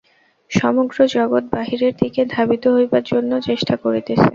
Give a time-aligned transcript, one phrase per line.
[0.51, 4.27] সমগ্র জগৎ বাহিরের দিকে ধাবিত হইবার জন্য চেষ্টা করিতেছে।